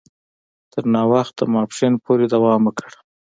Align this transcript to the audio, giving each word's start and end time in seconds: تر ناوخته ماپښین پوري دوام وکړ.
تر 0.71 0.83
ناوخته 0.95 1.43
ماپښین 1.53 1.93
پوري 2.03 2.25
دوام 2.33 2.61
وکړ. 2.65 2.89